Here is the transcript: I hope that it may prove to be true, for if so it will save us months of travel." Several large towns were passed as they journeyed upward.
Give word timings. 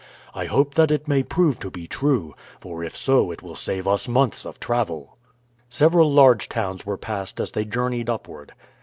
I 0.33 0.45
hope 0.47 0.73
that 0.73 0.89
it 0.89 1.07
may 1.07 1.21
prove 1.21 1.59
to 1.59 1.69
be 1.69 1.87
true, 1.87 2.33
for 2.59 2.83
if 2.83 2.97
so 2.97 3.29
it 3.29 3.43
will 3.43 3.53
save 3.53 3.87
us 3.87 4.07
months 4.07 4.47
of 4.47 4.59
travel." 4.59 5.15
Several 5.69 6.11
large 6.11 6.49
towns 6.49 6.87
were 6.87 6.97
passed 6.97 7.39
as 7.39 7.51
they 7.51 7.65
journeyed 7.65 8.09
upward. 8.09 8.53